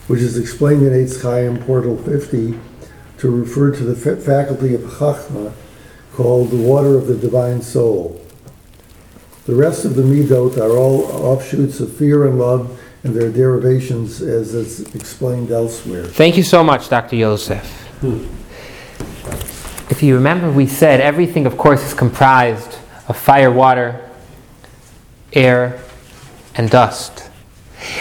[0.08, 2.60] which is explained in Eitz Chaim, Portal 50,
[3.20, 5.54] to refer to the fa- faculty of Chachma,
[6.16, 8.22] called the water of the divine soul.
[9.46, 12.78] The rest of the midot are all offshoots of fear and love
[13.08, 16.04] and their derivations as is explained elsewhere.
[16.04, 17.16] Thank you so much, Dr.
[17.16, 17.66] Yosef.
[18.02, 18.26] Hmm.
[19.90, 22.78] If you remember, we said everything, of course, is comprised
[23.08, 24.10] of fire, water,
[25.32, 25.82] air,
[26.56, 27.30] and dust.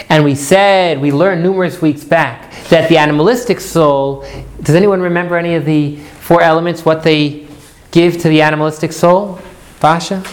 [0.09, 4.26] And we said, we learned numerous weeks back, that the animalistic soul,
[4.61, 7.46] does anyone remember any of the four elements, what they
[7.92, 9.40] give to the animalistic soul?
[9.78, 10.24] Basha?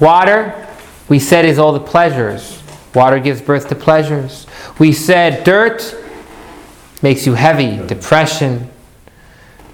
[0.00, 0.68] Water,
[1.08, 2.60] we said, is all the pleasures.
[2.94, 4.46] Water gives birth to pleasures.
[4.78, 5.96] We said dirt
[7.02, 8.70] makes you heavy, depression.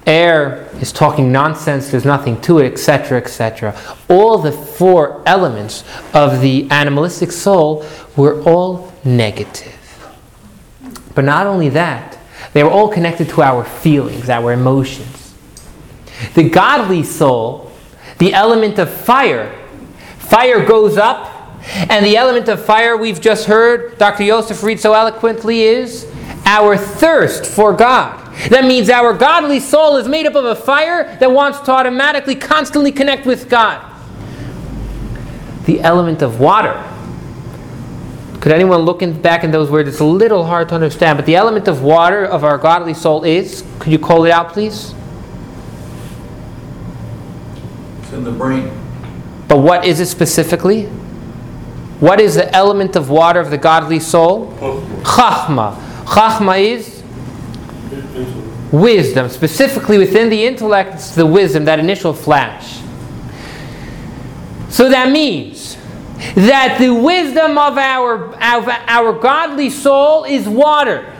[0.07, 3.79] Air is talking nonsense, there's nothing to it, etc., etc.
[4.09, 7.85] All the four elements of the animalistic soul
[8.17, 9.77] were all negative.
[11.13, 12.17] But not only that,
[12.53, 15.35] they were all connected to our feelings, our emotions.
[16.33, 17.71] The godly soul,
[18.17, 19.55] the element of fire,
[20.17, 21.30] fire goes up,
[21.63, 24.23] and the element of fire we've just heard Dr.
[24.23, 26.11] Yosef read so eloquently is
[26.45, 28.17] our thirst for God.
[28.49, 32.35] That means our godly soul is made up of a fire that wants to automatically,
[32.35, 33.87] constantly connect with God.
[35.65, 36.87] The element of water.
[38.39, 39.87] Could anyone look in, back in those words?
[39.87, 43.23] It's a little hard to understand, but the element of water of our godly soul
[43.23, 44.95] is, could you call it out, please?
[48.01, 48.71] It's in the brain.
[49.47, 50.89] But what is it specifically?
[52.01, 54.47] What is the element of water of the godly soul?
[55.03, 55.75] Chachma.
[56.05, 57.01] Chachma is
[58.71, 62.79] Wisdom, specifically within the intellect, it's the wisdom, that initial flash.
[64.69, 65.75] So that means
[66.35, 71.13] that the wisdom of our, of our godly soul is water,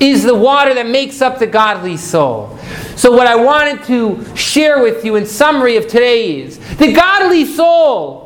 [0.00, 2.58] is the water that makes up the godly soul.
[2.94, 7.46] So, what I wanted to share with you in summary of today is the godly
[7.46, 8.25] soul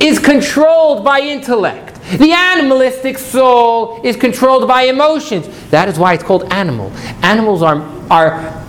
[0.00, 2.00] is controlled by intellect.
[2.18, 5.48] The animalistic soul is controlled by emotions.
[5.70, 6.90] That is why it's called animal.
[7.22, 8.64] Animals are, are,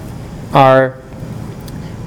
[0.53, 1.01] are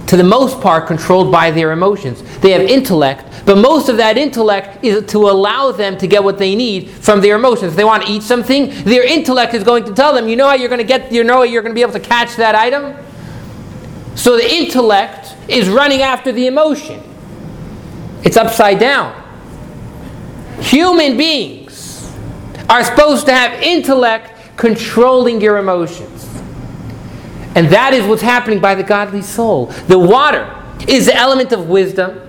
[0.06, 2.22] to the most part, controlled by their emotions.
[2.38, 6.38] They have intellect, but most of that intellect is to allow them to get what
[6.38, 7.72] they need from their emotions.
[7.72, 10.46] If they want to eat something, their intellect is going to tell them, you know
[10.46, 12.36] how you're going to get, you know how you're going to be able to catch
[12.36, 12.94] that item?
[14.14, 17.02] So the intellect is running after the emotion.
[18.24, 19.20] It's upside down.
[20.60, 22.12] Human beings
[22.68, 26.24] are supposed to have intellect controlling your emotions.
[27.54, 29.66] And that is what's happening by the godly soul.
[29.66, 30.50] The water
[30.88, 32.20] is the element of wisdom,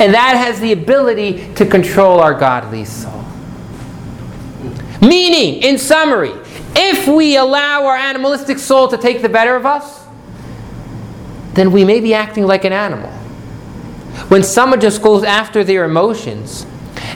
[0.00, 3.24] and that has the ability to control our godly soul.
[5.00, 6.32] Meaning, in summary,
[6.74, 10.04] if we allow our animalistic soul to take the better of us,
[11.54, 13.12] then we may be acting like an animal.
[14.26, 16.66] When someone just goes after their emotions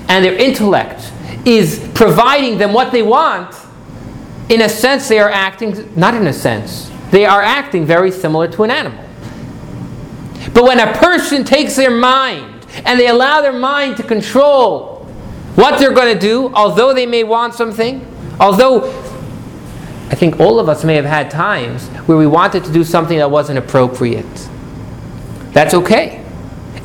[0.08, 1.12] and their intellect
[1.44, 3.54] is providing them what they want,
[4.48, 8.48] in a sense, they are acting, not in a sense, they are acting very similar
[8.48, 9.04] to an animal.
[10.54, 15.06] But when a person takes their mind and they allow their mind to control
[15.54, 18.06] what they're going to do, although they may want something,
[18.40, 18.84] although
[20.10, 23.18] I think all of us may have had times where we wanted to do something
[23.18, 24.48] that wasn't appropriate.
[25.52, 26.21] That's okay.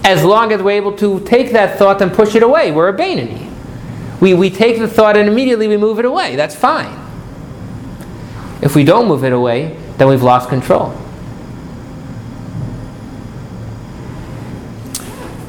[0.08, 2.72] As long as we're able to take that thought and push it away.
[2.72, 3.52] We're a Beinoni.
[4.22, 6.38] We, we take the thought and immediately we move it away.
[6.38, 6.98] That's fine.
[8.62, 10.96] If we don't move it away, then we've lost control.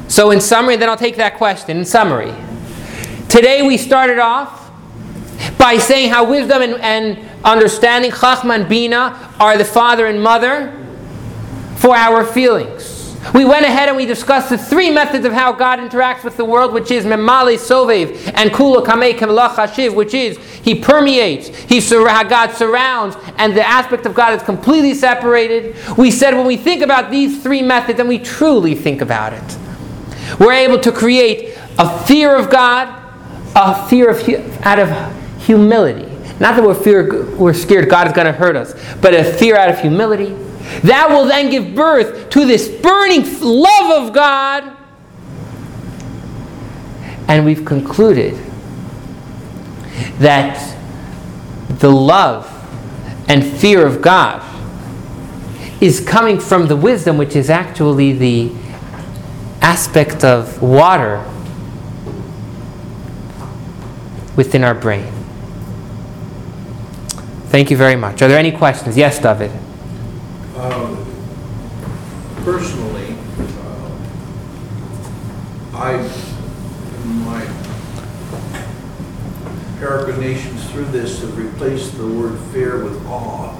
[0.09, 1.77] So, in summary, then I'll take that question.
[1.77, 2.35] In summary,
[3.29, 4.71] today we started off
[5.57, 10.75] by saying how wisdom and, and understanding, Chachma and Bina, are the father and mother
[11.77, 12.88] for our feelings.
[13.33, 16.45] We went ahead and we discussed the three methods of how God interacts with the
[16.45, 21.79] world, which is Memale Sovev and Kula Kamei Kemelach Hashiv, which is He permeates, He
[21.79, 25.75] how God surrounds, and the aspect of God is completely separated.
[25.97, 29.57] We said when we think about these three methods, and we truly think about it,
[30.39, 32.87] we're able to create a fear of God,
[33.55, 34.27] a fear of
[34.65, 36.05] out of humility.
[36.39, 39.55] Not that we're fear, we're scared God is going to hurt us, but a fear
[39.55, 40.35] out of humility
[40.83, 44.75] that will then give birth to this burning love of God.
[47.27, 48.35] And we've concluded
[50.19, 50.77] that
[51.69, 52.47] the love
[53.27, 54.43] and fear of God
[55.81, 58.51] is coming from the wisdom, which is actually the
[59.61, 61.23] aspect of water
[64.35, 65.11] within our brain.
[67.49, 68.21] Thank you very much.
[68.21, 68.97] Are there any questions?
[68.97, 69.51] Yes, David.
[70.59, 71.05] Um,
[72.43, 73.15] personally,
[73.61, 73.91] uh,
[75.73, 75.93] I,
[77.05, 77.45] my
[79.79, 83.57] peregrinations through this have replaced the word fear with awe.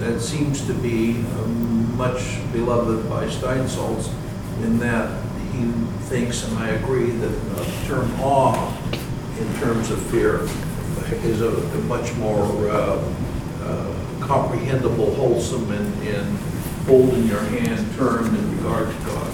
[0.00, 4.12] That seems to be um, much beloved by Steinsaltz
[4.64, 5.22] in that
[5.52, 5.70] he
[6.08, 8.76] thinks, and I agree, that the term awe
[9.38, 10.40] in terms of fear
[11.24, 13.00] is a, a much more uh,
[13.62, 13.94] uh,
[14.26, 16.38] comprehensible, wholesome, and, and
[16.86, 19.28] holding your hand term in regard to God.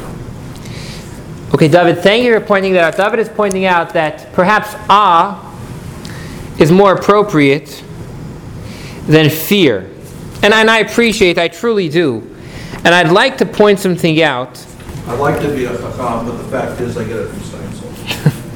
[1.55, 2.97] Okay, David, thank you for pointing that out.
[2.97, 5.45] David is pointing out that perhaps ah
[6.59, 7.83] is more appropriate
[9.07, 9.91] than fear.
[10.43, 12.37] And, and I appreciate, I truly do.
[12.85, 14.65] And I'd like to point something out.
[15.07, 18.49] I'd like to be a chacham, but the fact is I get it from Steinsaltz.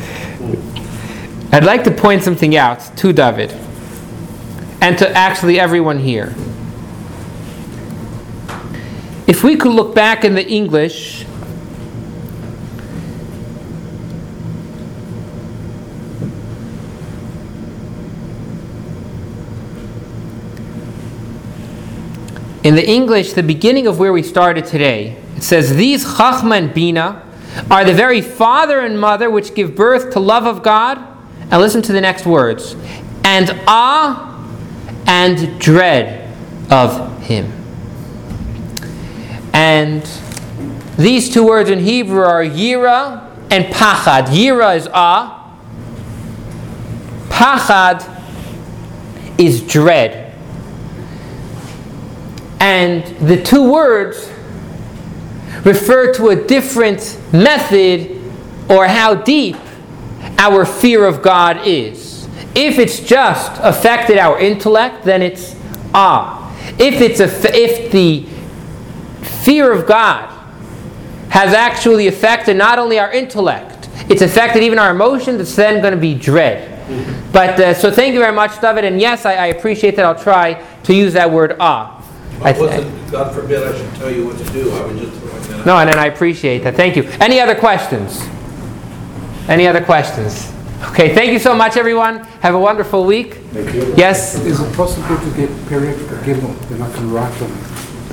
[1.54, 3.58] I'd like to point something out to David
[4.82, 6.34] and to actually everyone here.
[9.28, 11.22] If we could look back in the English,
[22.64, 26.74] in the English, the beginning of where we started today, it says, These Chachma and
[26.74, 27.24] Bina
[27.70, 30.98] are the very father and mother which give birth to love of God.
[31.52, 32.74] And listen to the next words.
[33.24, 34.31] And ah
[35.06, 36.34] and dread
[36.70, 37.50] of him.
[39.52, 40.02] And
[40.96, 44.26] these two words in Hebrew are yira and pachad.
[44.26, 45.56] Yira is awe.
[47.28, 48.08] Pachad
[49.38, 50.34] is dread.
[52.60, 54.30] And the two words
[55.64, 58.20] refer to a different method
[58.68, 59.56] or how deep
[60.38, 62.11] our fear of God is.
[62.54, 65.56] If it's just affected our intellect, then it's
[65.94, 66.38] ah.
[66.78, 67.26] If it's a,
[67.56, 68.26] if the
[69.44, 70.28] fear of God
[71.30, 75.94] has actually affected not only our intellect, it's affected even our emotions, it's then going
[75.94, 76.68] to be dread.
[77.32, 78.84] But uh, so thank you very much, David.
[78.84, 80.04] And yes, I, I appreciate that.
[80.04, 81.98] I'll try to use that word ah.
[82.42, 85.42] I th- God forbid I should tell you what to do, I was just throwing
[85.42, 85.66] that out.
[85.66, 86.74] No, and then I appreciate that.
[86.74, 87.04] Thank you.
[87.20, 88.20] Any other questions?
[89.48, 90.51] Any other questions?
[90.90, 92.18] Okay, thank you so much, everyone.
[92.42, 93.38] Have a wonderful week.
[93.96, 97.12] Yes, Is it possible to get period Gimel, the Nakan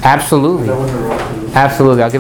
[0.04, 0.70] absolutely.
[0.70, 1.22] I want to rock
[1.56, 2.04] Absolutely.
[2.04, 2.18] I'll give